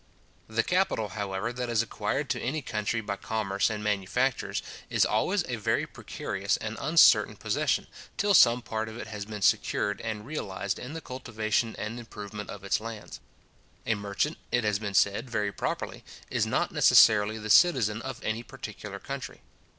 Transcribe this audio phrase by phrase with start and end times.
[0.47, 5.43] The capital, however, that is acquired to any country by commerce and manufactures, is always
[5.43, 7.85] a very precarious and uncertain possession,
[8.17, 12.49] till some part of it has been secured and realized in the cultivation and improvement
[12.49, 13.19] of its lands.
[13.85, 18.41] A merchant, it has been said very properly, is not necessarily the citizen of any
[18.41, 19.43] particular country.